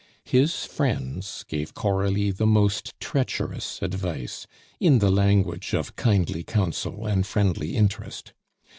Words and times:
His 0.25 0.65
friends 0.65 1.45
gave 1.47 1.75
Coralie 1.75 2.31
the 2.31 2.47
most 2.47 2.99
treacherous 2.99 3.79
advice, 3.83 4.47
in 4.79 4.97
the 4.97 5.11
language 5.11 5.75
of 5.75 5.95
kindly 5.95 6.41
counsel 6.41 7.05
and 7.05 7.23
friendly 7.23 7.77
interest. 7.77 8.33